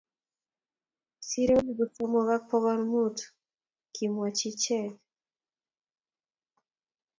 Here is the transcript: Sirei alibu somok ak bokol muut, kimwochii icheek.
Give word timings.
Sirei 1.27 1.57
alibu 1.59 1.85
somok 1.95 2.29
ak 2.35 2.43
bokol 2.49 2.79
muut, 2.91 3.17
kimwochii 3.93 4.51
icheek. 4.53 4.93